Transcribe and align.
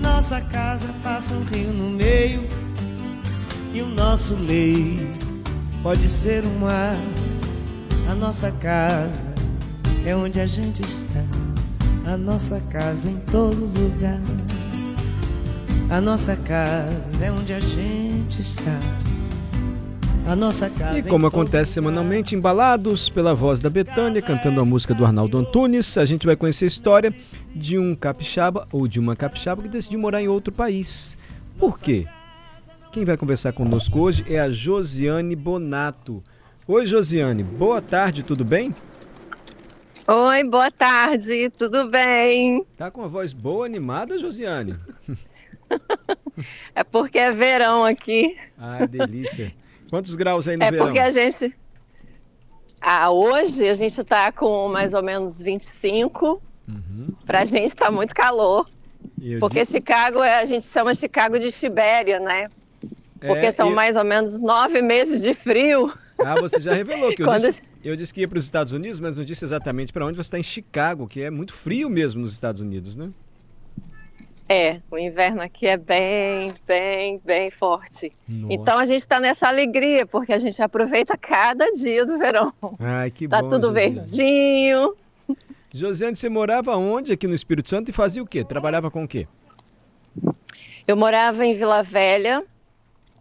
Nossa 0.00 0.40
casa 0.40 0.86
passa 1.02 1.34
um 1.34 1.44
rio 1.44 1.72
no 1.72 1.90
meio. 1.90 2.42
E 3.72 3.82
o 3.82 3.86
nosso 3.86 4.34
leito 4.34 5.26
pode 5.82 6.08
ser 6.08 6.44
um 6.44 6.58
mar. 6.60 6.96
A 8.10 8.14
nossa 8.14 8.50
casa 8.52 9.32
é 10.04 10.14
onde 10.14 10.40
a 10.40 10.46
gente 10.46 10.82
está. 10.82 11.24
A 12.10 12.16
nossa 12.16 12.60
casa 12.70 13.08
em 13.08 13.18
todo 13.30 13.66
lugar. 13.66 14.20
A 15.90 16.00
nossa 16.00 16.36
casa 16.36 17.24
é 17.24 17.30
onde 17.30 17.52
a 17.52 17.60
gente 17.60 18.40
está. 18.40 18.78
A 20.28 20.36
nossa 20.36 20.68
casa 20.68 20.98
E 20.98 21.02
como 21.04 21.26
acontece 21.26 21.72
semanalmente, 21.72 22.34
embalados 22.34 23.08
pela 23.08 23.34
voz 23.34 23.60
da 23.60 23.70
Betânia, 23.70 24.20
cantando 24.20 24.60
a 24.60 24.64
música 24.64 24.92
do 24.92 25.06
Arnaldo 25.06 25.38
Antunes, 25.38 25.96
a 25.96 26.04
gente 26.04 26.26
vai 26.26 26.36
conhecer 26.36 26.66
a 26.66 26.68
história 26.68 27.14
de 27.56 27.78
um 27.78 27.96
capixaba 27.96 28.66
ou 28.70 28.86
de 28.86 29.00
uma 29.00 29.16
capixaba 29.16 29.62
que 29.62 29.70
decidiu 29.70 29.98
morar 29.98 30.20
em 30.20 30.28
outro 30.28 30.52
país. 30.52 31.16
Por 31.58 31.80
quê? 31.80 32.06
Quem 32.92 33.06
vai 33.06 33.16
conversar 33.16 33.54
conosco 33.54 34.00
hoje 34.00 34.22
é 34.28 34.38
a 34.38 34.50
Josiane 34.50 35.34
Bonato. 35.34 36.22
Oi, 36.66 36.84
Josiane, 36.84 37.42
boa 37.42 37.80
tarde, 37.80 38.22
tudo 38.22 38.44
bem? 38.44 38.74
Oi, 40.06 40.44
boa 40.44 40.70
tarde, 40.70 41.50
tudo 41.56 41.88
bem? 41.88 42.66
Tá 42.76 42.90
com 42.90 43.02
a 43.02 43.08
voz 43.08 43.32
boa, 43.32 43.64
animada, 43.64 44.18
Josiane? 44.18 44.76
É 46.72 46.84
porque 46.84 47.18
é 47.18 47.32
verão 47.32 47.84
aqui. 47.84 48.36
Ah, 48.56 48.86
delícia. 48.86 49.52
Quantos 49.90 50.14
graus 50.14 50.46
aí 50.48 50.56
no 50.56 50.62
é 50.64 50.70
verão? 50.70 50.86
porque 50.86 50.98
a 50.98 51.10
gente. 51.10 51.54
Ah, 52.80 53.10
hoje 53.10 53.68
a 53.68 53.74
gente 53.74 54.02
tá 54.04 54.30
com 54.30 54.68
mais 54.68 54.94
ou 54.94 55.02
menos 55.02 55.40
25. 55.42 56.40
Uhum. 56.68 57.08
Pra 57.26 57.44
gente 57.44 57.74
tá 57.74 57.90
muito 57.90 58.14
calor. 58.14 58.68
Porque 59.40 59.64
di- 59.64 59.70
Chicago, 59.70 60.22
é- 60.22 60.40
a 60.40 60.46
gente 60.46 60.66
chama 60.66 60.94
Chicago 60.94 61.38
de 61.38 61.50
Sibéria, 61.50 62.20
né? 62.20 62.48
Porque 63.20 63.46
É, 63.46 63.52
são 63.52 63.70
e- 63.70 63.74
mais 63.74 63.96
ou 63.96 64.04
menos 64.04 64.38
nove 64.40 64.80
meses 64.80 65.20
de 65.20 65.34
frio. 65.34 65.92
Ah, 66.18 66.36
você 66.40 66.60
já 66.60 66.72
revelou 66.74 67.12
que 67.14 67.22
eu 67.22 67.26
Quando- 67.26 67.42
disse, 67.46 67.62
eu 67.82 67.96
disse 67.96 68.14
que 68.14 68.20
ia 68.20 68.28
para 68.28 68.38
os 68.38 68.44
Estados 68.44 68.72
Unidos, 68.72 69.00
mas 69.00 69.16
não 69.16 69.24
disse 69.24 69.44
exatamente 69.44 69.92
para 69.92 70.04
onde 70.06 70.16
você 70.16 70.22
está 70.22 70.38
em 70.38 70.42
Chicago, 70.42 71.06
que 71.08 71.22
é 71.22 71.30
muito 71.30 71.52
frio 71.52 71.88
mesmo 71.90 72.20
nos 72.20 72.32
Estados 72.32 72.60
Unidos, 72.60 72.96
né? 72.96 73.10
É, 74.48 74.80
o 74.90 74.96
inverno 74.96 75.42
aqui 75.42 75.66
é 75.66 75.76
bem, 75.76 76.54
bem, 76.66 77.20
bem 77.22 77.50
forte. 77.50 78.10
Nossa. 78.26 78.52
Então 78.54 78.78
a 78.78 78.86
gente 78.86 79.06
tá 79.06 79.20
nessa 79.20 79.46
alegria, 79.46 80.06
porque 80.06 80.32
a 80.32 80.38
gente 80.38 80.62
aproveita 80.62 81.18
cada 81.18 81.66
dia 81.72 82.06
do 82.06 82.18
verão. 82.18 82.52
Ai, 82.78 83.10
que 83.10 83.28
Tá 83.28 83.42
bom. 83.42 83.50
tudo 83.50 83.68
Josiane. 83.68 83.94
verdinho. 83.94 84.94
Josiane, 85.74 86.16
você 86.16 86.30
morava 86.30 86.74
onde 86.76 87.12
aqui 87.12 87.26
no 87.26 87.34
Espírito 87.34 87.68
Santo 87.68 87.90
e 87.90 87.92
fazia 87.92 88.22
o 88.22 88.26
quê? 88.26 88.42
Trabalhava 88.42 88.90
com 88.90 89.04
o 89.04 89.08
quê? 89.08 89.26
Eu 90.86 90.96
morava 90.96 91.44
em 91.44 91.54
Vila 91.54 91.82
Velha 91.82 92.42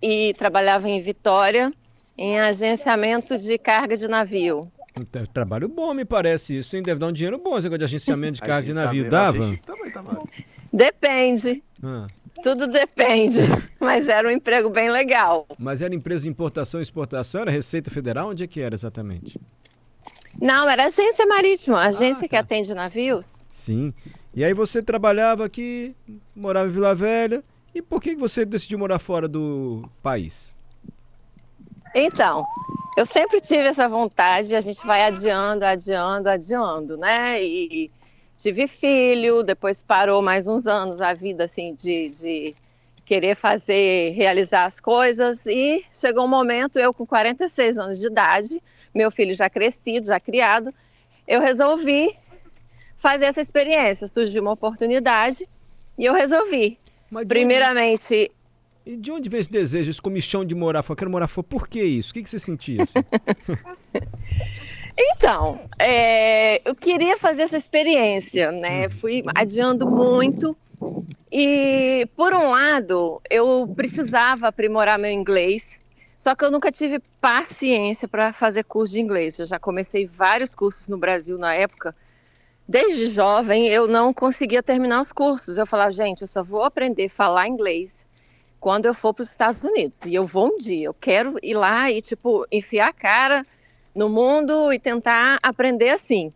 e 0.02 0.34
trabalhava 0.38 0.88
em 0.88 1.02
Vitória, 1.02 1.74
em 2.18 2.40
agenciamento 2.40 3.38
de 3.38 3.58
carga 3.58 3.98
de 3.98 4.08
navio. 4.08 4.72
Tra- 5.12 5.28
Trabalho 5.28 5.68
bom, 5.68 5.94
me 5.94 6.06
parece 6.06 6.58
isso, 6.58 6.76
hein? 6.78 6.82
Deve 6.82 7.00
dar 7.02 7.08
um 7.08 7.12
dinheiro 7.12 7.38
bom 7.38 7.58
esse 7.58 7.64
negócio 7.66 7.80
de 7.80 7.84
agenciamento 7.84 8.36
de 8.36 8.42
carga 8.48 8.66
de 8.66 8.74
navio. 8.74 9.02
Agenciamento, 9.08 9.68
Dava? 9.68 9.78
Também 9.78 9.92
tava. 9.92 10.24
Depende, 10.72 11.64
Ah, 11.84 12.08
tudo 12.44 12.68
depende, 12.68 13.40
mas 13.80 14.08
era 14.08 14.28
um 14.28 14.32
emprego 14.32 14.70
bem 14.70 14.90
legal. 14.90 15.46
mas 15.58 15.82
era 15.82 15.94
empresa 15.96 16.24
de 16.24 16.30
importação 16.30 16.80
e 16.80 16.84
exportação? 16.84 17.42
Era 17.42 17.52
Receita 17.52 17.90
Federal? 17.90 18.30
Onde 18.30 18.44
é 18.44 18.48
que 18.48 18.60
era 18.62 18.76
exatamente? 18.76 19.40
Não, 20.40 20.70
era 20.70 20.86
agência 20.86 21.26
marítima, 21.26 21.80
agência 21.82 22.28
que 22.28 22.36
tá. 22.36 22.42
atende 22.42 22.74
navios. 22.74 23.48
Sim. 23.50 23.92
E 24.36 24.44
aí 24.44 24.54
você 24.54 24.84
trabalhava 24.84 25.44
aqui, 25.46 25.96
morava 26.36 26.68
em 26.68 26.72
Vila 26.72 26.94
Velha. 26.94 27.42
E 27.74 27.82
por 27.82 28.00
que 28.02 28.14
que 28.14 28.22
você 28.22 28.46
decidiu 28.46 28.78
morar 28.78 29.00
fora 29.00 29.28
do 29.28 29.84
país? 30.04 30.56
Então, 31.96 32.46
eu 32.96 33.06
sempre 33.06 33.42
tive 33.42 33.64
essa 33.64 33.88
vontade, 33.90 34.56
a 34.56 34.62
gente 34.62 34.86
vai 34.86 35.02
adiando, 35.04 35.66
adiando, 35.66 36.30
adiando, 36.30 36.98
né? 36.98 37.44
E 37.44 37.90
tive 38.38 38.68
filho, 38.68 39.44
depois 39.44 39.82
parou 39.82 40.22
mais 40.22 40.48
uns 40.48 40.68
anos 40.68 41.02
a 41.02 41.14
vida 41.14 41.46
assim 41.46 41.76
de, 41.76 42.10
de 42.10 42.56
querer 43.06 43.36
fazer, 43.36 44.12
realizar 44.12 44.66
as 44.66 44.80
coisas 44.80 45.46
e 45.46 45.84
chegou 45.94 46.26
um 46.26 46.28
momento, 46.28 46.78
eu 46.78 46.94
com 46.94 47.06
46 47.06 47.78
anos 47.78 48.00
de 48.00 48.08
idade, 48.08 48.62
meu 48.94 49.10
filho 49.10 49.34
já 49.34 49.50
crescido, 49.50 50.08
já 50.08 50.20
criado, 50.20 50.70
eu 51.28 51.42
resolvi 51.42 52.10
fazer 52.98 53.26
essa 53.26 53.42
experiência. 53.42 54.08
Surgiu 54.08 54.42
uma 54.42 54.52
oportunidade 54.52 55.48
e 55.98 56.06
eu 56.06 56.14
resolvi. 56.14 56.78
Primeiramente, 57.28 58.32
E 58.86 58.96
de 58.98 59.12
onde 59.12 59.30
vem 59.30 59.40
esse 59.40 59.52
desejo, 59.52 59.90
esse 59.90 60.02
comichão 60.02 60.44
de 60.44 60.54
morar 60.56 60.84
fora? 60.84 60.98
Quero 60.98 61.12
morar 61.12 61.28
fora. 61.28 61.48
Por 61.48 61.68
que 61.68 61.82
isso? 61.82 62.12
O 62.12 62.14
que, 62.14 62.24
que 62.24 62.30
você 62.30 62.40
sentia 62.40 62.84
assim? 62.84 63.00
Então, 64.98 65.60
é, 65.78 66.60
eu 66.68 66.74
queria 66.74 67.18
fazer 67.18 67.44
essa 67.44 67.58
experiência, 67.58 68.52
né? 68.52 68.90
Fui 68.90 69.24
adiando 69.36 69.88
muito. 69.88 70.58
E, 71.32 72.08
por 72.16 72.34
um 72.34 72.50
lado, 72.50 73.22
eu 73.30 73.72
precisava 73.76 74.48
aprimorar 74.48 74.98
meu 74.98 75.12
inglês, 75.12 75.80
só 76.18 76.34
que 76.34 76.44
eu 76.44 76.50
nunca 76.50 76.72
tive 76.72 77.00
paciência 77.22 78.08
para 78.08 78.34
fazer 78.34 78.64
curso 78.64 78.94
de 78.94 79.00
inglês. 79.00 79.38
Eu 79.38 79.46
já 79.46 79.60
comecei 79.60 80.08
vários 80.08 80.56
cursos 80.56 80.90
no 80.90 80.98
Brasil 80.98 81.38
na 81.38 81.54
época. 81.54 81.96
Desde 82.68 83.06
jovem, 83.06 83.68
eu 83.68 83.88
não 83.88 84.12
conseguia 84.12 84.64
terminar 84.64 85.02
os 85.02 85.12
cursos. 85.12 85.58
Eu 85.58 85.66
falava, 85.66 85.92
gente, 85.94 86.24
eu 86.24 86.28
só 86.28 86.42
vou 86.42 86.64
aprender 86.64 87.06
a 87.06 87.10
falar 87.10 87.48
inglês 87.48 88.08
quando 88.60 88.88
eu 88.88 88.94
for 88.96 89.14
para 89.14 89.22
os 89.22 89.32
Estados 89.32 89.64
Unidos. 89.64 90.06
E 90.06 90.16
eu 90.16 90.26
vou 90.26 90.48
um 90.48 90.58
dia. 90.58 90.88
Eu 90.88 90.94
quero 90.94 91.38
ir 91.44 91.54
lá 91.54 91.92
e, 91.92 92.02
tipo, 92.02 92.48
enfiar 92.52 92.90
a 92.90 92.94
cara 92.94 93.46
no 93.98 94.08
mundo 94.08 94.72
e 94.72 94.78
tentar 94.78 95.40
aprender 95.42 95.90
assim. 95.90 96.32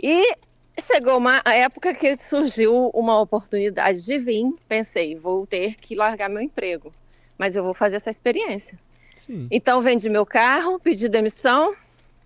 E 0.00 0.36
chegou 0.78 1.16
uma 1.16 1.42
época 1.46 1.94
que 1.94 2.16
surgiu 2.18 2.90
uma 2.92 3.18
oportunidade 3.20 4.04
de 4.04 4.18
vir, 4.18 4.52
pensei, 4.68 5.16
vou 5.16 5.46
ter 5.46 5.76
que 5.76 5.94
largar 5.94 6.28
meu 6.28 6.42
emprego, 6.42 6.92
mas 7.38 7.56
eu 7.56 7.64
vou 7.64 7.72
fazer 7.72 7.96
essa 7.96 8.10
experiência. 8.10 8.78
Sim. 9.24 9.48
Então 9.50 9.80
vendi 9.80 10.10
meu 10.10 10.26
carro, 10.26 10.78
pedi 10.78 11.08
demissão, 11.08 11.74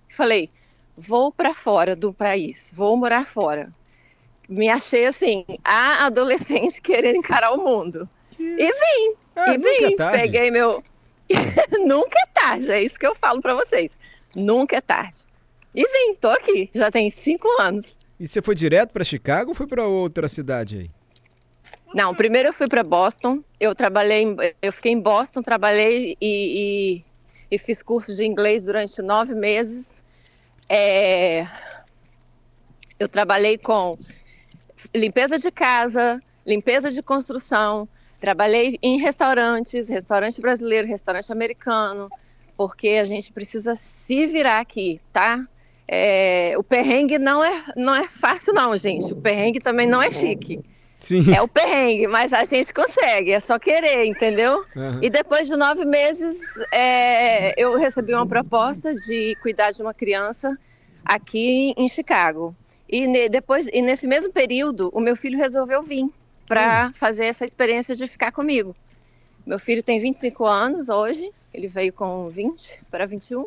falei, 0.09 0.51
vou 0.97 1.31
para 1.31 1.55
fora 1.55 1.95
do 1.95 2.13
país, 2.13 2.73
vou 2.75 2.97
morar 2.97 3.25
fora. 3.27 3.73
Me 4.49 4.69
achei 4.69 5.07
assim, 5.07 5.45
a 5.63 6.07
adolescente 6.07 6.81
querendo 6.83 7.17
encarar 7.19 7.53
o 7.53 7.59
mundo. 7.63 8.09
E 8.41 8.67
vim, 8.67 9.15
Ah, 9.37 9.53
e 9.53 9.55
é 9.55 9.59
vim, 9.59 9.97
tarde. 9.97 10.19
peguei 10.19 10.51
meu. 10.51 10.83
nunca 11.87 12.19
é 12.19 12.27
tarde, 12.41 12.71
é 12.71 12.83
isso 12.83 12.99
que 12.99 13.07
eu 13.07 13.15
falo 13.15 13.41
para 13.41 13.55
vocês. 13.55 13.97
Nunca 14.35 14.77
é 14.77 14.81
tarde. 14.81 15.19
E 15.75 15.83
vim, 15.83 16.15
tô 16.17 16.29
aqui, 16.29 16.71
já 16.75 16.91
tem 16.91 17.11
cinco 17.11 17.47
anos. 17.61 17.99
E 18.19 18.27
você 18.27 18.43
foi 18.43 18.55
direto 18.55 18.91
para 18.91 19.05
Chicago 19.05 19.51
ou 19.51 19.55
foi 19.55 19.67
para 19.67 19.87
outra 19.87 20.29
cidade 20.29 20.79
aí? 20.79 20.91
Não, 21.95 22.15
primeiro 22.15 22.49
eu 22.49 22.53
fui 22.53 22.69
para 22.69 22.83
Boston. 22.83 23.43
Eu 23.59 23.75
trabalhei, 23.75 24.23
em- 24.23 24.37
eu 24.61 24.73
fiquei 24.73 24.93
em 24.93 25.01
Boston, 25.01 25.41
trabalhei 25.43 26.17
e, 26.21 26.99
e- 27.01 27.05
e 27.51 27.59
fiz 27.59 27.83
curso 27.83 28.15
de 28.15 28.25
inglês 28.25 28.63
durante 28.65 29.01
nove 29.01 29.35
meses. 29.35 30.01
É, 30.69 31.47
eu 32.99 33.09
trabalhei 33.09 33.57
com 33.57 33.97
limpeza 34.95 35.39
de 35.39 35.51
casa, 35.51 36.21
limpeza 36.47 36.91
de 36.91 37.03
construção. 37.03 37.89
Trabalhei 38.21 38.79
em 38.83 38.99
restaurantes, 38.99 39.89
restaurante 39.89 40.41
brasileiro, 40.41 40.89
restaurante 40.89 41.31
americano, 41.33 42.11
porque 42.59 42.89
a 43.01 43.05
gente 43.05 43.33
precisa 43.33 43.77
se 43.77 44.27
virar 44.27 44.59
aqui, 44.59 45.01
tá? 45.13 45.47
É, 45.87 46.55
o 46.59 46.63
perrengue 46.63 47.17
não 47.17 47.43
é, 47.43 47.65
não 47.77 47.95
é 47.95 48.09
fácil, 48.09 48.53
não, 48.53 48.77
gente. 48.77 49.13
O 49.13 49.17
perrengue 49.17 49.61
também 49.61 49.87
não 49.87 50.03
é 50.03 50.11
chique. 50.11 50.61
Sim. 50.99 51.33
É 51.33 51.41
o 51.41 51.47
perrengue, 51.47 52.09
mas 52.09 52.33
a 52.33 52.45
gente 52.45 52.75
consegue, 52.75 53.31
é 53.31 53.39
só 53.39 53.61
querer, 53.61 54.05
entendeu? 54.07 54.65
Aham. 54.77 54.99
E 55.01 55.09
depois 55.09 55.47
de 55.47 55.55
nove 55.55 55.85
meses, 55.85 56.37
é, 56.73 57.55
eu 57.57 57.77
recebi 57.79 58.13
uma 58.13 58.27
proposta 58.27 58.93
de 58.93 59.37
cuidar 59.41 59.71
de 59.71 59.81
uma 59.81 59.95
criança 59.95 60.59
aqui 61.05 61.73
em 61.77 61.89
Chicago. 61.89 62.53
E 62.89 63.07
ne- 63.07 63.29
depois, 63.29 63.69
e 63.73 63.81
nesse 63.81 64.09
mesmo 64.09 64.33
período, 64.33 64.91
o 64.93 64.99
meu 64.99 65.15
filho 65.15 65.39
resolveu 65.39 65.81
vir 65.81 66.07
para 66.49 66.91
fazer 66.95 67.27
essa 67.27 67.45
experiência 67.45 67.95
de 67.95 68.09
ficar 68.09 68.33
comigo. 68.33 68.75
Meu 69.49 69.59
filho 69.59 69.83
tem 69.83 69.99
25 69.99 70.45
anos 70.45 70.91
hoje, 70.91 71.33
ele 71.55 71.69
veio 71.69 71.91
com 71.91 72.29
20 72.29 72.83
para 72.91 73.07
21. 73.07 73.47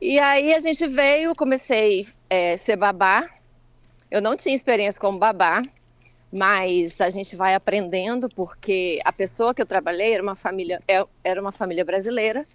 E 0.00 0.18
aí 0.18 0.54
a 0.54 0.60
gente 0.60 0.86
veio, 0.86 1.34
comecei 1.34 2.08
a 2.30 2.34
é, 2.34 2.56
ser 2.56 2.76
babá. 2.76 3.28
Eu 4.10 4.22
não 4.22 4.34
tinha 4.34 4.54
experiência 4.54 4.98
como 4.98 5.18
babá, 5.18 5.60
mas 6.32 7.02
a 7.02 7.10
gente 7.10 7.36
vai 7.36 7.54
aprendendo 7.54 8.30
porque 8.30 8.98
a 9.04 9.12
pessoa 9.12 9.52
que 9.54 9.60
eu 9.60 9.66
trabalhei 9.66 10.14
era 10.14 10.22
uma 10.22 10.34
família, 10.34 10.80
é, 10.88 11.04
era 11.22 11.38
uma 11.38 11.52
família 11.52 11.84
brasileira 11.84 12.46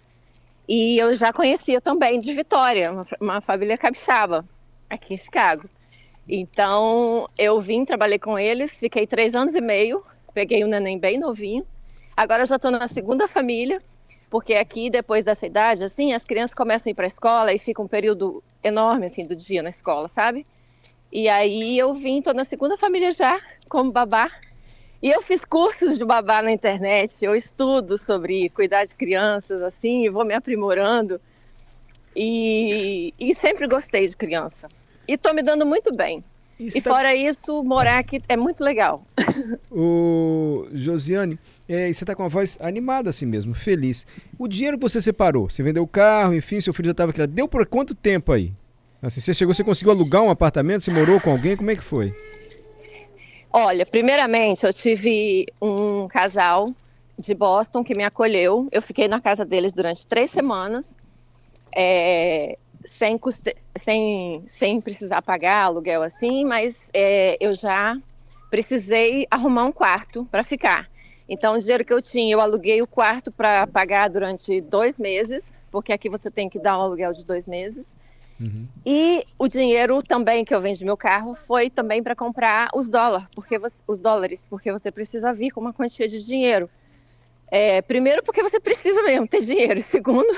e 0.66 0.98
eu 0.98 1.14
já 1.14 1.32
conhecia 1.32 1.80
também 1.80 2.20
de 2.20 2.32
Vitória, 2.32 2.90
uma, 2.90 3.06
uma 3.20 3.40
família 3.40 3.78
capixaba 3.78 4.44
aqui 4.90 5.14
em 5.14 5.18
Chicago. 5.18 5.70
Então 6.28 7.28
eu 7.38 7.60
vim, 7.60 7.84
trabalhei 7.84 8.18
com 8.18 8.36
eles, 8.36 8.80
fiquei 8.80 9.06
três 9.06 9.36
anos 9.36 9.54
e 9.54 9.60
meio, 9.60 10.04
peguei 10.34 10.64
um 10.64 10.68
neném 10.68 10.98
bem 10.98 11.16
novinho. 11.16 11.64
Agora 12.16 12.42
eu 12.42 12.46
já 12.46 12.56
estou 12.56 12.70
na 12.70 12.86
segunda 12.88 13.26
família, 13.26 13.82
porque 14.30 14.54
aqui 14.54 14.90
depois 14.90 15.24
dessa 15.24 15.46
idade, 15.46 15.84
assim, 15.84 16.12
as 16.12 16.24
crianças 16.24 16.54
começam 16.54 16.90
a 16.90 16.92
ir 16.92 16.94
para 16.94 17.06
a 17.06 17.06
escola 17.06 17.52
e 17.52 17.58
fica 17.58 17.82
um 17.82 17.88
período 17.88 18.42
enorme 18.62 19.06
assim 19.06 19.26
do 19.26 19.36
dia 19.36 19.62
na 19.62 19.70
escola, 19.70 20.08
sabe? 20.08 20.46
E 21.12 21.28
aí 21.28 21.78
eu 21.78 21.94
vim, 21.94 22.20
tô 22.20 22.32
na 22.32 22.44
segunda 22.44 22.76
família 22.76 23.12
já, 23.12 23.40
como 23.68 23.92
babá. 23.92 24.30
E 25.02 25.10
eu 25.10 25.22
fiz 25.22 25.44
cursos 25.44 25.98
de 25.98 26.04
babá 26.04 26.40
na 26.40 26.50
internet, 26.50 27.22
eu 27.22 27.34
estudo 27.34 27.98
sobre 27.98 28.48
cuidar 28.48 28.84
de 28.84 28.94
crianças, 28.94 29.60
assim, 29.60 30.04
e 30.04 30.08
vou 30.08 30.24
me 30.24 30.34
aprimorando. 30.34 31.20
E, 32.16 33.12
e 33.18 33.34
sempre 33.34 33.66
gostei 33.66 34.08
de 34.08 34.16
criança. 34.16 34.68
E 35.06 35.18
tô 35.18 35.32
me 35.34 35.42
dando 35.42 35.66
muito 35.66 35.94
bem. 35.94 36.24
Isso 36.58 36.78
e 36.78 36.80
tá... 36.80 36.90
fora 36.90 37.14
isso, 37.14 37.62
morar 37.62 37.98
aqui 37.98 38.22
é 38.28 38.36
muito 38.36 38.64
legal. 38.64 39.04
O 39.70 40.68
Josiane, 40.72 41.38
é, 41.68 41.92
você 41.92 42.04
está 42.04 42.14
com 42.14 42.22
uma 42.22 42.28
voz 42.28 42.58
animada 42.60 43.10
assim 43.10 43.26
mesmo, 43.26 43.54
feliz. 43.54 44.06
O 44.38 44.46
dinheiro 44.46 44.76
que 44.76 44.82
você 44.82 45.00
separou, 45.00 45.48
você 45.48 45.62
vendeu 45.62 45.82
o 45.82 45.88
carro, 45.88 46.34
enfim, 46.34 46.60
seu 46.60 46.72
filho 46.72 46.86
já 46.86 46.92
estava 46.92 47.12
criado, 47.12 47.30
deu 47.30 47.48
por 47.48 47.66
quanto 47.66 47.94
tempo 47.94 48.32
aí? 48.32 48.52
Assim, 49.00 49.20
você 49.20 49.34
chegou, 49.34 49.52
você 49.52 49.62
conseguiu 49.62 49.92
alugar 49.92 50.22
um 50.22 50.30
apartamento? 50.30 50.82
Você 50.84 50.90
morou 50.90 51.20
com 51.20 51.30
alguém? 51.30 51.56
Como 51.56 51.70
é 51.70 51.76
que 51.76 51.84
foi? 51.84 52.14
Olha, 53.52 53.84
primeiramente 53.84 54.64
eu 54.64 54.72
tive 54.72 55.46
um 55.60 56.08
casal 56.08 56.74
de 57.18 57.34
Boston 57.34 57.84
que 57.84 57.94
me 57.94 58.02
acolheu. 58.02 58.66
Eu 58.72 58.82
fiquei 58.82 59.06
na 59.06 59.20
casa 59.20 59.44
deles 59.44 59.72
durante 59.72 60.06
três 60.06 60.30
semanas, 60.30 60.96
é, 61.76 62.58
sem, 62.84 63.16
custe... 63.18 63.54
sem, 63.76 64.42
sem 64.46 64.80
precisar 64.80 65.22
pagar 65.22 65.64
aluguel 65.64 66.02
assim, 66.02 66.44
mas 66.44 66.90
é, 66.94 67.36
eu 67.40 67.54
já 67.54 67.96
precisei 68.50 69.26
arrumar 69.30 69.66
um 69.66 69.72
quarto 69.72 70.26
para 70.30 70.42
ficar. 70.42 70.88
Então, 71.28 71.54
o 71.54 71.58
dinheiro 71.58 71.84
que 71.84 71.92
eu 71.92 72.02
tinha, 72.02 72.32
eu 72.32 72.40
aluguei 72.40 72.82
o 72.82 72.86
quarto 72.86 73.32
para 73.32 73.66
pagar 73.66 74.08
durante 74.10 74.60
dois 74.60 74.98
meses, 74.98 75.58
porque 75.70 75.92
aqui 75.92 76.10
você 76.10 76.30
tem 76.30 76.48
que 76.48 76.58
dar 76.58 76.78
um 76.78 76.82
aluguel 76.82 77.12
de 77.12 77.24
dois 77.24 77.48
meses. 77.48 77.98
Uhum. 78.40 78.66
E 78.84 79.24
o 79.38 79.48
dinheiro 79.48 80.02
também 80.02 80.44
que 80.44 80.54
eu 80.54 80.60
vendi 80.60 80.84
meu 80.84 80.96
carro 80.96 81.34
foi 81.34 81.70
também 81.70 82.02
para 82.02 82.14
comprar 82.14 82.68
os 82.74 82.88
dólares, 82.88 83.26
porque 83.34 83.58
você, 83.58 83.82
os 83.86 83.98
dólares, 83.98 84.46
porque 84.48 84.70
você 84.72 84.90
precisa 84.90 85.32
vir 85.32 85.50
com 85.50 85.60
uma 85.60 85.72
quantia 85.72 86.08
de 86.08 86.24
dinheiro. 86.24 86.68
É, 87.48 87.80
primeiro, 87.80 88.22
porque 88.22 88.42
você 88.42 88.58
precisa 88.58 89.02
mesmo 89.02 89.26
ter 89.28 89.40
dinheiro. 89.42 89.80
Segundo, 89.80 90.36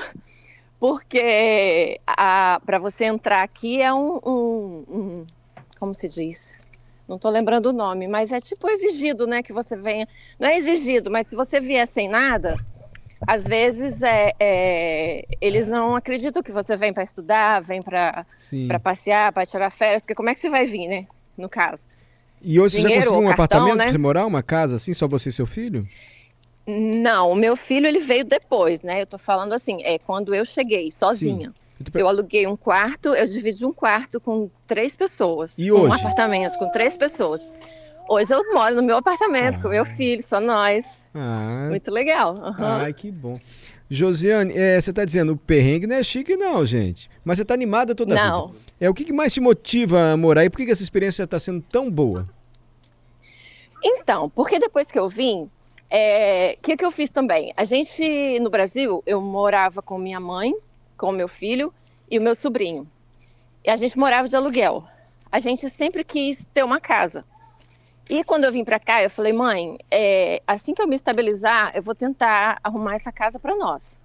porque 0.79 1.99
para 2.05 2.79
você 2.79 3.05
entrar 3.05 3.43
aqui 3.43 3.81
é 3.81 3.93
um, 3.93 4.19
um, 4.23 4.85
um, 4.87 5.25
como 5.79 5.93
se 5.93 6.07
diz? 6.07 6.57
Não 7.07 7.15
estou 7.15 7.31
lembrando 7.31 7.67
o 7.67 7.73
nome, 7.73 8.07
mas 8.07 8.31
é 8.31 8.41
tipo 8.41 8.69
exigido, 8.69 9.25
né? 9.25 9.41
Que 9.41 9.53
você 9.53 9.77
venha. 9.77 10.07
Não 10.37 10.47
é 10.47 10.57
exigido, 10.57 11.09
mas 11.09 11.27
se 11.27 11.35
você 11.35 11.59
vier 11.59 11.87
sem 11.87 12.09
nada, 12.09 12.57
às 13.25 13.47
vezes 13.47 14.03
é, 14.03 14.33
é, 14.39 15.25
eles 15.39 15.67
não 15.67 15.95
acreditam 15.95 16.43
que 16.43 16.51
você 16.51 16.75
vem 16.75 16.91
para 16.91 17.03
estudar, 17.03 17.61
vem 17.61 17.81
para 17.81 18.25
passear, 18.83 19.31
para 19.31 19.45
tirar 19.45 19.71
férias, 19.71 20.01
porque 20.01 20.15
como 20.15 20.29
é 20.29 20.33
que 20.33 20.39
você 20.39 20.49
vai 20.49 20.65
vir, 20.65 20.87
né? 20.87 21.07
No 21.37 21.47
caso. 21.47 21.87
E 22.41 22.59
hoje 22.59 22.77
Dinheiro, 22.77 23.01
você 23.01 23.05
já 23.05 23.11
conseguiu 23.11 23.23
um 23.23 23.35
cartão, 23.35 23.57
apartamento 23.57 23.77
né? 23.77 23.83
para 23.85 23.91
você 23.91 23.97
morar, 23.97 24.25
uma 24.25 24.43
casa 24.43 24.75
assim, 24.75 24.93
só 24.93 25.07
você 25.07 25.29
e 25.29 25.31
seu 25.31 25.47
filho? 25.47 25.87
Não, 26.67 27.31
o 27.31 27.35
meu 27.35 27.55
filho 27.55 27.87
ele 27.87 27.99
veio 27.99 28.25
depois, 28.25 28.81
né? 28.81 29.01
Eu 29.01 29.07
tô 29.07 29.17
falando 29.17 29.53
assim, 29.53 29.81
é 29.83 29.97
quando 29.97 30.35
eu 30.35 30.43
cheguei 30.43 30.91
sozinha. 30.91 31.47
Sim. 31.47 31.66
Eu 31.93 32.07
aluguei 32.07 32.47
um 32.47 32.55
quarto, 32.55 33.09
eu 33.09 33.25
dividi 33.25 33.65
um 33.65 33.73
quarto 33.73 34.19
com 34.19 34.49
três 34.65 34.95
pessoas. 34.95 35.59
E 35.59 35.71
hoje? 35.71 35.85
Um 35.85 35.93
apartamento 35.93 36.57
com 36.57 36.69
três 36.71 36.97
pessoas. 36.97 37.53
Hoje 38.09 38.33
eu 38.33 38.41
moro 38.53 38.75
no 38.75 38.83
meu 38.83 38.97
apartamento 38.97 39.57
ah. 39.59 39.61
com 39.61 39.69
meu 39.69 39.85
filho, 39.85 40.23
só 40.23 40.39
nós. 40.39 41.03
Ah. 41.13 41.67
Muito 41.69 41.91
legal. 41.91 42.35
Uhum. 42.35 42.55
Ai, 42.57 42.93
que 42.93 43.11
bom. 43.11 43.39
Josiane, 43.89 44.53
é, 44.55 44.79
você 44.79 44.89
está 44.89 45.05
dizendo, 45.05 45.33
o 45.33 45.37
perrengue 45.37 45.87
não 45.87 45.95
é 45.95 46.03
chique 46.03 46.35
não, 46.35 46.65
gente. 46.65 47.09
Mas 47.23 47.37
você 47.37 47.43
está 47.43 47.53
animada 47.53 47.95
toda 47.95 48.13
não. 48.13 48.47
vida. 48.47 48.59
É, 48.79 48.89
o 48.89 48.93
que, 48.93 49.05
que 49.05 49.13
mais 49.13 49.33
te 49.33 49.39
motiva 49.39 50.11
a 50.11 50.17
morar 50.17 50.45
e 50.45 50.49
por 50.49 50.57
que, 50.57 50.65
que 50.65 50.71
essa 50.71 50.83
experiência 50.83 51.23
está 51.23 51.39
sendo 51.39 51.61
tão 51.61 51.89
boa? 51.89 52.25
Então, 53.83 54.29
porque 54.29 54.59
depois 54.59 54.91
que 54.91 54.99
eu 54.99 55.07
vim, 55.07 55.43
o 55.43 55.49
é, 55.89 56.57
que, 56.61 56.75
que 56.75 56.83
eu 56.83 56.91
fiz 56.91 57.09
também? 57.09 57.53
A 57.55 57.63
gente, 57.63 58.39
no 58.39 58.49
Brasil, 58.49 59.01
eu 59.05 59.21
morava 59.21 59.81
com 59.81 59.97
minha 59.97 60.19
mãe, 60.19 60.53
com 60.97 61.11
meu 61.11 61.27
filho 61.27 61.73
e 62.09 62.17
o 62.17 62.21
meu 62.21 62.35
sobrinho. 62.35 62.87
E 63.63 63.69
a 63.69 63.75
gente 63.75 63.97
morava 63.97 64.27
de 64.27 64.35
aluguel. 64.35 64.83
A 65.31 65.39
gente 65.39 65.69
sempre 65.69 66.03
quis 66.03 66.45
ter 66.53 66.63
uma 66.63 66.79
casa. 66.79 67.25
E 68.09 68.23
quando 68.23 68.45
eu 68.45 68.51
vim 68.51 68.63
para 68.63 68.79
cá, 68.79 69.03
eu 69.03 69.09
falei, 69.09 69.33
mãe, 69.33 69.77
é, 69.91 70.41
assim 70.47 70.73
que 70.73 70.81
eu 70.81 70.87
me 70.87 70.95
estabilizar, 70.95 71.71
eu 71.75 71.83
vou 71.83 71.93
tentar 71.93 72.59
arrumar 72.63 72.95
essa 72.95 73.11
casa 73.11 73.37
para 73.37 73.55
nós. 73.55 73.99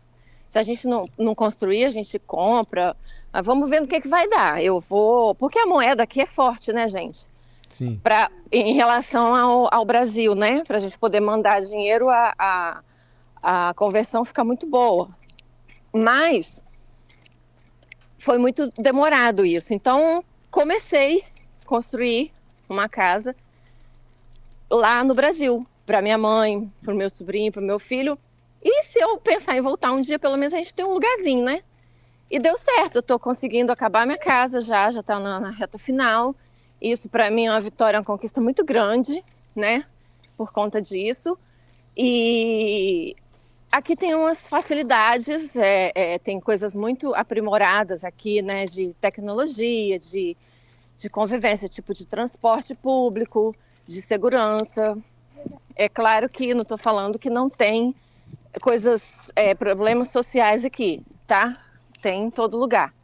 Se 0.49 0.59
a 0.59 0.63
gente 0.63 0.87
não, 0.87 1.07
não 1.17 1.35
construir, 1.35 1.85
a 1.85 1.91
gente 1.91 2.19
compra. 2.19 2.97
Mas 3.33 3.47
vamos 3.47 3.71
ver 3.71 3.81
no 3.81 3.87
que, 3.87 4.01
que 4.01 4.09
vai 4.09 4.29
dar. 4.29 4.63
Eu 4.63 4.81
vou. 4.81 5.35
Porque 5.35 5.59
a 5.59 5.67
moeda 5.67 6.03
aqui 6.03 6.21
é 6.21 6.27
forte, 6.27 6.73
né, 6.73 6.89
gente? 6.89 7.27
Sim. 7.71 7.99
Pra, 8.03 8.31
em 8.51 8.75
relação 8.75 9.35
ao, 9.35 9.73
ao 9.73 9.85
Brasil, 9.85 10.35
né? 10.35 10.63
Para 10.65 10.77
a 10.77 10.81
gente 10.81 10.99
poder 10.99 11.21
mandar 11.21 11.63
dinheiro, 11.63 12.11
a, 12.11 12.35
a, 12.39 12.83
a 13.43 13.75
conversão 13.75 14.25
fica 14.25 14.45
muito 14.45 14.67
boa. 14.67 15.09
Mas 15.91 16.63
foi 18.23 18.39
muito 18.39 18.73
demorado 18.79 19.45
isso. 19.45 19.75
Então, 19.75 20.25
comecei 20.49 21.25
a 21.61 21.67
construir 21.67 22.31
uma 22.69 22.89
casa 22.89 23.35
lá 24.71 25.03
no 25.03 25.13
Brasil, 25.13 25.67
para 25.85 26.01
minha 26.01 26.17
mãe, 26.17 26.73
para 26.81 26.95
o 26.95 26.97
meu 26.97 27.11
sobrinho, 27.11 27.51
para 27.51 27.61
o 27.61 27.65
meu 27.65 27.81
filho. 27.81 28.17
E 28.63 28.85
se 28.85 29.01
eu 29.01 29.19
pensar 29.19 29.57
em 29.57 29.61
voltar 29.61 29.91
um 29.91 30.01
dia, 30.01 30.21
pelo 30.21 30.37
menos 30.37 30.55
a 30.55 30.59
gente 30.59 30.73
tem 30.73 30.85
um 30.85 30.95
lugarzinho, 30.95 31.45
né? 31.45 31.65
E 32.31 32.39
deu 32.39 32.57
certo, 32.57 32.97
eu 32.97 33.01
estou 33.01 33.19
conseguindo 33.19 33.73
acabar 33.73 34.07
minha 34.07 34.19
casa 34.19 34.63
já, 34.63 34.89
já 34.93 35.01
está 35.01 35.19
na, 35.19 35.41
na, 35.41 35.51
reta 35.51 35.77
final. 35.77 36.33
Isso 36.81 37.09
para 37.09 37.29
mim 37.29 37.47
é 37.47 37.51
uma 37.51 37.61
vitória, 37.61 37.99
uma 37.99 38.05
conquista 38.05 38.41
muito 38.41 38.65
grande, 38.65 39.23
né? 39.55 39.85
Por 40.37 40.53
conta 40.53 40.81
disso. 40.81 41.37
E 41.97 43.17
aqui 43.73 43.97
tem 43.97 44.15
umas 44.15 44.47
facilidades, 44.47 45.57
é, 45.57 45.91
é, 45.95 46.19
tem 46.19 46.39
coisas 46.39 46.75
muito 46.75 47.15
aprimoradas 47.15 48.05
aqui, 48.05 48.43
né? 48.43 48.67
De 48.67 48.95
tecnologia, 49.01 49.99
de, 49.99 50.37
de 50.99 51.09
convivência, 51.09 51.69
tipo 51.69 51.95
de 51.95 52.05
transporte 52.05 52.75
público 52.75 53.53
de 53.87 54.03
segurança. 54.03 54.97
É 55.75 55.89
claro 55.89 56.29
que 56.29 56.53
não 56.53 56.63
estou 56.63 56.77
falando 56.77 57.19
que 57.19 57.31
não 57.31 57.49
tem 57.49 57.95
coisas, 58.61 59.33
é, 59.35 59.55
problemas 59.55 60.11
sociais 60.11 60.65
aqui, 60.67 61.03
tá? 61.27 61.59
Tem 62.03 62.25
em 62.25 62.31
todo 62.31 62.59
lugar. 62.59 62.95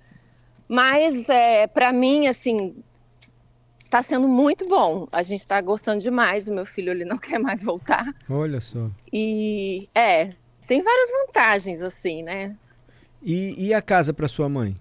Mas 0.69 1.31
é, 1.31 1.67
para 1.67 1.91
mim, 1.95 2.27
assim, 2.27 2.77
está 3.83 4.03
sendo 4.03 4.29
muito 4.29 4.69
bom. 4.69 5.09
A 5.11 5.23
gente 5.23 5.41
está 5.41 5.59
gostando 5.63 6.01
demais. 6.01 6.47
O 6.47 6.53
meu 6.53 6.67
filho 6.67 6.91
ele 6.91 7.07
não 7.07 7.17
quer 7.19 7.39
mais 7.39 7.63
voltar. 7.63 8.15
Olha 8.29 8.61
só. 8.61 8.91
E 9.11 9.89
é, 9.95 10.35
tem 10.69 10.83
várias 10.83 11.11
vantagens 11.11 11.81
assim, 11.81 12.23
né? 12.23 12.55
E, 13.23 13.67
e 13.69 13.75
a 13.75 13.83
casa 13.83 14.13
para 14.13 14.29
sua 14.29 14.49
mãe? 14.49 14.77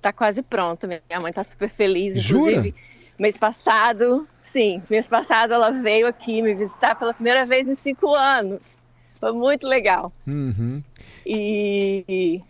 Tá 0.00 0.12
quase 0.12 0.42
pronta. 0.42 0.86
Minha 0.86 1.20
mãe 1.20 1.32
tá 1.32 1.42
super 1.42 1.70
feliz, 1.70 2.14
inclusive. 2.14 2.68
Jura? 2.68 2.94
Mês 3.18 3.36
passado, 3.36 4.28
sim, 4.42 4.82
mês 4.90 5.08
passado 5.08 5.54
ela 5.54 5.70
veio 5.70 6.06
aqui 6.06 6.42
me 6.42 6.52
visitar 6.52 6.96
pela 6.96 7.14
primeira 7.14 7.46
vez 7.46 7.68
em 7.68 7.74
cinco 7.74 8.12
anos. 8.12 8.76
Foi 9.20 9.32
muito 9.32 9.66
legal. 9.66 10.12
Uhum. 10.26 10.82
E, 11.24 12.42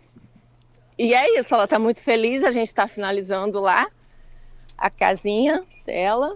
e 0.97 1.13
é 1.13 1.39
isso, 1.39 1.53
ela 1.53 1.63
está 1.63 1.79
muito 1.79 2.01
feliz. 2.01 2.43
A 2.43 2.51
gente 2.51 2.67
está 2.67 2.87
finalizando 2.87 3.59
lá 3.59 3.87
a 4.77 4.89
casinha 4.89 5.63
dela. 5.85 6.35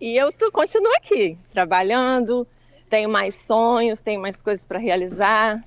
E 0.00 0.16
eu 0.16 0.32
tô, 0.32 0.50
continuo 0.50 0.92
aqui, 0.96 1.38
trabalhando. 1.52 2.48
Tenho 2.88 3.08
mais 3.08 3.34
sonhos, 3.34 4.02
tenho 4.02 4.20
mais 4.20 4.40
coisas 4.40 4.64
para 4.64 4.78
realizar. 4.78 5.62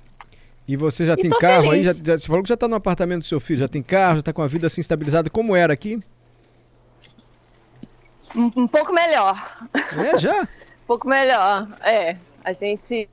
E 0.66 0.76
você 0.76 1.04
já 1.04 1.14
e 1.14 1.16
tem 1.16 1.30
carro 1.30 1.70
feliz. 1.70 1.74
aí? 1.74 1.82
Já, 1.82 1.92
já, 1.92 2.18
você 2.18 2.26
falou 2.26 2.42
que 2.42 2.48
já 2.48 2.54
está 2.54 2.68
no 2.68 2.76
apartamento 2.76 3.22
do 3.22 3.26
seu 3.26 3.40
filho, 3.40 3.58
já 3.58 3.68
tem 3.68 3.82
carro, 3.82 4.14
já 4.14 4.20
está 4.20 4.32
com 4.32 4.42
a 4.42 4.46
vida 4.46 4.66
assim 4.66 4.80
estabilizada. 4.80 5.28
Como 5.28 5.56
era 5.56 5.72
aqui? 5.72 6.00
Um, 8.34 8.50
um 8.56 8.68
pouco 8.68 8.92
melhor. 8.92 9.36
É, 9.74 10.16
já? 10.16 10.42
um 10.84 10.86
pouco 10.86 11.08
melhor, 11.08 11.68
é. 11.82 12.16
A 12.44 12.52
gente 12.52 13.08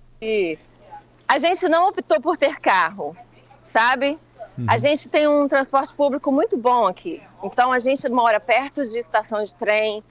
a 1.28 1.40
gente 1.40 1.68
não 1.68 1.90
optou 1.90 2.20
por 2.22 2.38
ter 2.38 2.56
carro, 2.58 3.16
sabe? 3.66 4.18
Uhum. 4.58 4.66
A 4.68 4.78
gente 4.78 5.10
tem 5.10 5.28
um 5.28 5.48
transporte 5.48 5.94
público 5.94 6.32
muito 6.32 6.58
bom 6.58 6.88
aqui. 6.88 7.22
Então 7.44 7.72
a 7.72 7.80
gente 7.80 8.08
mora 8.10 8.40
perto 8.40 8.84
de 8.90 8.98
estação 8.98 9.44
de 9.44 9.54
trem, 9.56 10.04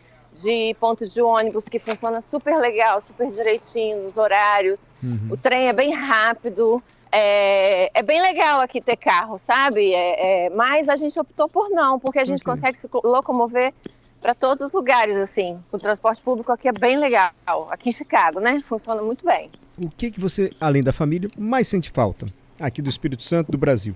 de 0.42 0.76
ponto 0.78 1.06
de 1.06 1.20
ônibus 1.22 1.68
que 1.68 1.78
funciona 1.78 2.20
super 2.20 2.58
legal, 2.58 3.00
super 3.00 3.30
direitinho, 3.30 4.04
os 4.04 4.18
horários. 4.18 4.92
Uhum. 5.02 5.28
O 5.30 5.36
trem 5.36 5.68
é 5.68 5.72
bem 5.72 5.92
rápido. 5.92 6.82
É, 7.10 7.90
é, 7.98 8.02
bem 8.02 8.20
legal 8.20 8.60
aqui 8.60 8.80
ter 8.80 8.96
carro, 8.96 9.38
sabe? 9.38 9.94
É, 9.94 10.46
é, 10.46 10.50
mas 10.50 10.88
a 10.88 10.96
gente 10.96 11.18
optou 11.18 11.48
por 11.48 11.70
não, 11.70 11.98
porque 11.98 12.18
a 12.18 12.24
gente 12.24 12.42
okay. 12.42 12.52
consegue 12.52 12.76
se 12.76 12.88
locomover 12.92 13.72
para 14.20 14.34
todos 14.34 14.60
os 14.60 14.72
lugares, 14.72 15.16
assim. 15.16 15.58
O 15.72 15.78
transporte 15.78 16.20
público 16.20 16.52
aqui 16.52 16.68
é 16.68 16.72
bem 16.72 16.98
legal. 16.98 17.32
Aqui 17.70 17.88
em 17.88 17.92
Chicago, 17.92 18.40
né? 18.40 18.62
Funciona 18.68 19.00
muito 19.00 19.24
bem. 19.24 19.50
O 19.78 19.88
que, 19.88 20.10
que 20.10 20.20
você, 20.20 20.52
além 20.60 20.82
da 20.82 20.92
família, 20.92 21.30
mais 21.38 21.68
sente 21.68 21.90
falta 21.90 22.26
aqui 22.60 22.82
do 22.82 22.88
Espírito 22.90 23.22
Santo, 23.22 23.52
do 23.52 23.56
Brasil? 23.56 23.94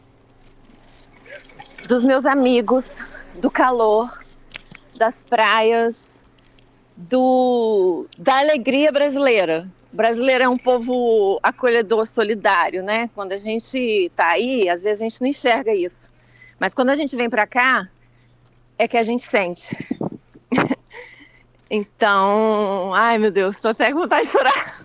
Dos 1.88 2.04
meus 2.04 2.24
amigos, 2.24 3.02
do 3.34 3.50
calor, 3.50 4.22
das 4.96 5.24
praias, 5.24 6.22
do 7.08 8.06
da 8.18 8.38
alegria 8.38 8.92
brasileira. 8.92 9.66
O 9.92 9.96
brasileiro 9.96 10.44
é 10.44 10.48
um 10.48 10.58
povo 10.58 11.40
acolhedor, 11.42 12.06
solidário, 12.06 12.82
né? 12.82 13.10
Quando 13.14 13.32
a 13.32 13.36
gente 13.36 14.10
tá 14.14 14.28
aí, 14.28 14.68
às 14.68 14.82
vezes 14.82 15.00
a 15.00 15.04
gente 15.04 15.20
não 15.20 15.28
enxerga 15.28 15.74
isso. 15.74 16.10
Mas 16.58 16.74
quando 16.74 16.90
a 16.90 16.96
gente 16.96 17.16
vem 17.16 17.28
para 17.28 17.46
cá, 17.46 17.88
é 18.78 18.86
que 18.86 18.96
a 18.96 19.02
gente 19.02 19.22
sente. 19.22 19.76
então, 21.70 22.94
ai 22.94 23.18
meu 23.18 23.30
Deus, 23.30 23.60
tô 23.60 23.68
até 23.68 23.92
com 23.92 24.00
vontade 24.00 24.26
de 24.26 24.32
chorar. 24.32 24.84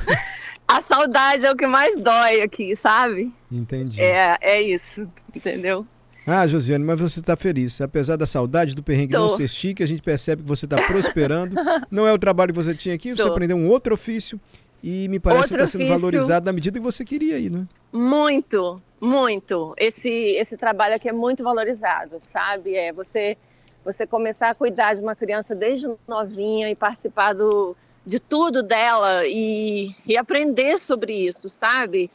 a 0.66 0.82
saudade 0.82 1.46
é 1.46 1.52
o 1.52 1.56
que 1.56 1.66
mais 1.66 1.96
dói 1.96 2.40
aqui, 2.40 2.74
sabe? 2.74 3.32
Entendi. 3.52 4.00
É, 4.00 4.36
é 4.40 4.62
isso, 4.62 5.08
entendeu? 5.34 5.86
Ah, 6.26 6.46
Josiane, 6.46 6.84
mas 6.84 7.00
você 7.00 7.20
está 7.20 7.34
feliz. 7.36 7.80
Apesar 7.80 8.16
da 8.16 8.26
saudade 8.26 8.74
do 8.74 8.82
perrengue 8.82 9.12
Tô. 9.12 9.20
não 9.20 9.28
ser 9.30 9.48
chique, 9.48 9.82
a 9.82 9.86
gente 9.86 10.02
percebe 10.02 10.42
que 10.42 10.48
você 10.48 10.66
está 10.66 10.76
prosperando. 10.76 11.54
não 11.90 12.06
é 12.06 12.12
o 12.12 12.18
trabalho 12.18 12.52
que 12.52 12.62
você 12.62 12.74
tinha 12.74 12.94
aqui, 12.94 13.14
você 13.14 13.22
Tô. 13.22 13.30
aprendeu 13.30 13.56
um 13.56 13.68
outro 13.68 13.94
ofício 13.94 14.40
e 14.82 15.08
me 15.08 15.18
parece 15.18 15.44
outro 15.44 15.56
que 15.56 15.64
está 15.64 15.78
sendo 15.78 15.88
valorizado 15.88 16.46
na 16.46 16.52
medida 16.52 16.78
que 16.78 16.84
você 16.84 17.04
queria 17.04 17.36
aí, 17.36 17.50
né? 17.50 17.66
Muito, 17.92 18.80
muito. 19.00 19.74
Esse, 19.76 20.08
esse 20.08 20.56
trabalho 20.56 20.94
aqui 20.94 21.08
é 21.08 21.12
muito 21.12 21.42
valorizado, 21.42 22.18
sabe? 22.22 22.74
É 22.74 22.92
você, 22.92 23.36
você 23.84 24.06
começar 24.06 24.50
a 24.50 24.54
cuidar 24.54 24.94
de 24.94 25.00
uma 25.00 25.14
criança 25.14 25.54
desde 25.54 25.88
novinha 26.08 26.70
e 26.70 26.74
participar 26.74 27.34
do, 27.34 27.76
de 28.06 28.18
tudo 28.18 28.62
dela 28.62 29.26
e, 29.26 29.94
e 30.06 30.16
aprender 30.16 30.78
sobre 30.78 31.12
isso, 31.12 31.48
sabe? 31.48 32.10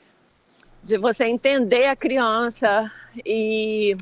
De 0.86 1.00
você 1.00 1.26
entender 1.26 1.88
a 1.88 1.96
criança 1.96 2.92
e 3.26 3.98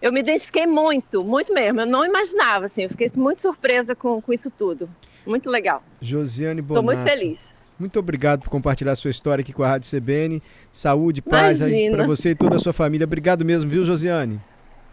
eu 0.00 0.10
me 0.10 0.20
identifiquei 0.20 0.66
muito, 0.66 1.22
muito 1.22 1.52
mesmo. 1.52 1.82
Eu 1.82 1.86
não 1.86 2.02
imaginava, 2.02 2.64
assim, 2.64 2.84
eu 2.84 2.88
fiquei 2.88 3.08
muito 3.14 3.42
surpresa 3.42 3.94
com, 3.94 4.20
com 4.22 4.32
isso 4.32 4.50
tudo. 4.50 4.88
Muito 5.26 5.50
legal. 5.50 5.82
Josiane 6.00 6.62
Bonato. 6.62 6.80
Estou 6.80 6.82
muito 6.82 7.02
feliz. 7.06 7.54
Muito 7.78 7.98
obrigado 7.98 8.40
por 8.40 8.48
compartilhar 8.48 8.94
sua 8.94 9.10
história 9.10 9.42
aqui 9.42 9.52
com 9.52 9.62
a 9.62 9.68
Rádio 9.68 9.90
CBN. 9.90 10.42
Saúde, 10.72 11.20
paz 11.20 11.60
para 11.60 12.06
você 12.06 12.30
e 12.30 12.34
toda 12.34 12.56
a 12.56 12.58
sua 12.58 12.72
família. 12.72 13.04
Obrigado 13.04 13.44
mesmo, 13.44 13.70
viu, 13.70 13.84
Josiane? 13.84 14.40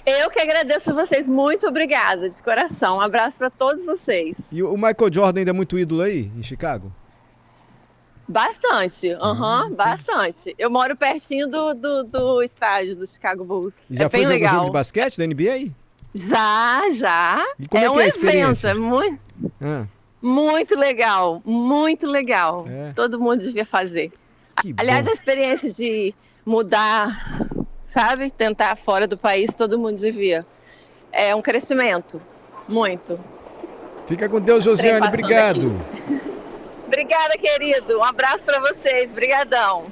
Eu 0.06 0.30
que 0.30 0.40
agradeço 0.40 0.94
vocês. 0.94 1.30
Muito 1.30 1.66
obrigada, 1.66 2.30
de 2.30 2.44
coração. 2.44 2.98
Um 2.98 3.02
abraço 3.02 3.38
para 3.38 3.50
todos 3.50 3.86
vocês. 3.86 4.36
E 4.52 4.62
o 4.62 4.76
Michael 4.76 5.14
Jordan 5.14 5.40
ainda 5.40 5.52
é 5.52 5.54
muito 5.54 5.80
ídolo 5.80 6.02
aí, 6.02 6.30
em 6.36 6.44
Chicago? 6.44 6.92
Bastante, 8.30 9.10
aham, 9.14 9.64
uhum, 9.64 9.74
bastante. 9.74 10.54
Eu 10.60 10.70
moro 10.70 10.96
pertinho 10.96 11.48
do, 11.48 11.74
do, 11.74 12.04
do, 12.04 12.44
estádio 12.44 12.96
do 12.96 13.08
Chicago 13.08 13.44
Bulls. 13.44 13.88
Já 13.90 14.06
é 14.06 14.10
foi 14.10 14.20
bem 14.20 14.30
legal. 14.30 14.54
jogo 14.54 14.66
de 14.66 14.72
basquete 14.72 15.18
da 15.18 15.26
NBA? 15.26 15.72
Já, 16.14 16.84
já. 16.92 17.44
Como 17.68 17.84
é, 17.84 17.88
é 17.88 17.90
um 17.90 18.00
é 18.00 18.08
evento, 18.08 18.68
é 18.68 18.76
muito, 18.76 19.20
ah. 19.60 19.88
muito 20.22 20.78
legal, 20.78 21.42
muito 21.44 22.06
legal. 22.06 22.66
É. 22.70 22.94
Todo 22.94 23.20
mundo 23.20 23.40
devia 23.40 23.66
fazer. 23.66 24.12
Que 24.62 24.76
Aliás, 24.78 25.06
bom. 25.06 25.12
a 25.12 25.14
experiência 25.16 25.72
de 25.72 26.14
mudar, 26.46 27.48
sabe, 27.88 28.30
tentar 28.30 28.76
fora 28.76 29.08
do 29.08 29.18
país, 29.18 29.56
todo 29.56 29.80
mundo 29.80 29.98
devia. 29.98 30.46
É 31.12 31.34
um 31.34 31.42
crescimento, 31.42 32.22
muito. 32.68 33.20
Fica 34.06 34.30
com 34.30 34.40
Deus, 34.40 34.64
Josiane, 34.64 35.08
obrigado. 35.08 35.82
Obrigada, 36.90 37.38
querido. 37.38 38.00
Um 38.00 38.04
abraço 38.04 38.46
para 38.46 38.60
vocês. 38.60 39.12
Obrigadão. 39.12 39.88